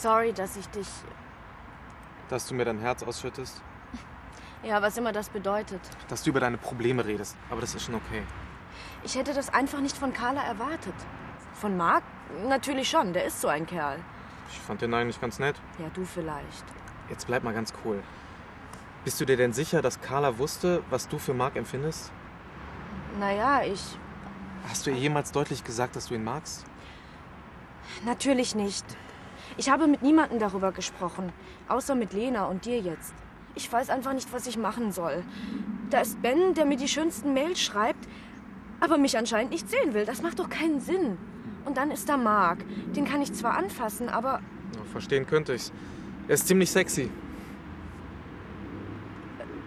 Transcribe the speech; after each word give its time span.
Sorry, 0.00 0.32
dass 0.32 0.56
ich 0.56 0.66
dich. 0.68 0.88
Dass 2.30 2.46
du 2.46 2.54
mir 2.54 2.64
dein 2.64 2.78
Herz 2.78 3.02
ausschüttest? 3.02 3.60
Ja, 4.62 4.82
was 4.82 4.96
immer 4.98 5.12
das 5.12 5.30
bedeutet. 5.30 5.80
Dass 6.08 6.22
du 6.22 6.30
über 6.30 6.40
deine 6.40 6.58
Probleme 6.58 7.04
redest. 7.04 7.36
Aber 7.48 7.60
das 7.60 7.74
ist 7.74 7.84
schon 7.84 7.94
okay. 7.94 8.22
Ich 9.02 9.14
hätte 9.14 9.32
das 9.32 9.48
einfach 9.52 9.80
nicht 9.80 9.96
von 9.96 10.12
Carla 10.12 10.42
erwartet. 10.42 10.94
Von 11.54 11.76
Marc 11.76 12.02
natürlich 12.46 12.88
schon, 12.88 13.12
der 13.12 13.24
ist 13.24 13.40
so 13.40 13.48
ein 13.48 13.66
Kerl. 13.66 13.98
Ich 14.50 14.58
fand 14.58 14.82
den 14.82 14.92
eigentlich 14.92 15.20
ganz 15.20 15.38
nett. 15.38 15.56
Ja, 15.78 15.88
du 15.94 16.04
vielleicht. 16.04 16.64
Jetzt 17.08 17.26
bleib 17.26 17.42
mal 17.42 17.54
ganz 17.54 17.72
cool. 17.84 18.02
Bist 19.04 19.20
du 19.20 19.24
dir 19.24 19.36
denn 19.36 19.54
sicher, 19.54 19.80
dass 19.80 20.00
Carla 20.00 20.38
wusste, 20.38 20.82
was 20.90 21.08
du 21.08 21.18
für 21.18 21.32
Marc 21.32 21.56
empfindest? 21.56 22.12
Naja, 23.18 23.62
ich. 23.62 23.98
Hast 24.68 24.86
du 24.86 24.90
ihr 24.90 24.96
jemals 24.96 25.32
deutlich 25.32 25.64
gesagt, 25.64 25.96
dass 25.96 26.08
du 26.08 26.14
ihn 26.14 26.24
magst? 26.24 26.66
Natürlich 28.04 28.54
nicht. 28.54 28.84
Ich 29.56 29.70
habe 29.70 29.86
mit 29.86 30.02
niemandem 30.02 30.38
darüber 30.38 30.70
gesprochen, 30.72 31.32
außer 31.68 31.94
mit 31.94 32.12
Lena 32.12 32.44
und 32.44 32.66
dir 32.66 32.78
jetzt. 32.78 33.14
Ich 33.54 33.70
weiß 33.72 33.90
einfach 33.90 34.12
nicht, 34.12 34.32
was 34.32 34.46
ich 34.46 34.56
machen 34.56 34.92
soll. 34.92 35.22
Da 35.90 36.00
ist 36.00 36.20
Ben, 36.22 36.54
der 36.54 36.64
mir 36.64 36.76
die 36.76 36.88
schönsten 36.88 37.34
Mails 37.34 37.60
schreibt, 37.60 38.08
aber 38.80 38.96
mich 38.96 39.18
anscheinend 39.18 39.50
nicht 39.50 39.68
sehen 39.68 39.92
will. 39.94 40.04
Das 40.04 40.22
macht 40.22 40.38
doch 40.38 40.48
keinen 40.48 40.80
Sinn. 40.80 41.18
Und 41.64 41.76
dann 41.76 41.90
ist 41.90 42.08
da 42.08 42.16
Marc. 42.16 42.58
Den 42.94 43.04
kann 43.04 43.20
ich 43.20 43.32
zwar 43.32 43.56
anfassen, 43.56 44.08
aber 44.08 44.40
verstehen 44.90 45.26
könnte 45.26 45.54
ich's. 45.54 45.72
Er 46.28 46.34
ist 46.34 46.46
ziemlich 46.46 46.70
sexy. 46.70 47.10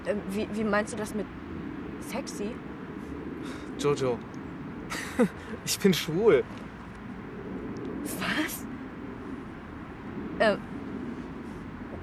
äh, 0.06 0.16
wie, 0.30 0.48
wie 0.54 0.64
meinst 0.64 0.94
du 0.94 0.98
das 0.98 1.14
mit 1.16 1.26
sexy? 2.02 2.52
Jojo. 3.80 4.20
ich 5.66 5.80
bin 5.80 5.94
schwul. 5.94 6.44
Was? 8.20 8.66
Äh, 10.40 10.58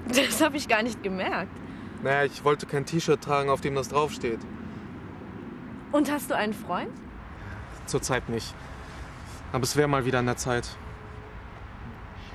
das 0.27 0.41
habe 0.41 0.57
ich 0.57 0.67
gar 0.67 0.83
nicht 0.83 1.01
gemerkt. 1.03 1.51
Naja, 2.03 2.25
ich 2.25 2.43
wollte 2.43 2.65
kein 2.65 2.85
T-Shirt 2.85 3.21
tragen, 3.21 3.49
auf 3.49 3.61
dem 3.61 3.75
das 3.75 3.89
draufsteht. 3.89 4.39
Und 5.91 6.11
hast 6.11 6.31
du 6.31 6.35
einen 6.35 6.53
Freund? 6.53 6.89
Zurzeit 7.85 8.27
nicht. 8.29 8.55
Aber 9.51 9.63
es 9.63 9.75
wäre 9.75 9.87
mal 9.87 10.05
wieder 10.05 10.19
an 10.19 10.25
der 10.25 10.37
Zeit. 10.37 10.69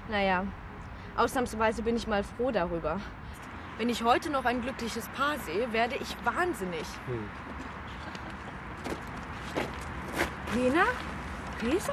Naja, 0.08 0.44
ausnahmsweise 1.16 1.82
bin 1.82 1.96
ich 1.96 2.06
mal 2.06 2.22
froh 2.22 2.50
darüber. 2.52 3.00
Wenn 3.78 3.88
ich 3.88 4.04
heute 4.04 4.30
noch 4.30 4.44
ein 4.44 4.62
glückliches 4.62 5.08
Paar 5.08 5.38
sehe, 5.40 5.72
werde 5.72 5.96
ich 5.96 6.16
wahnsinnig. 6.24 6.86
Lena? 10.54 10.84
Lisa? 11.62 11.92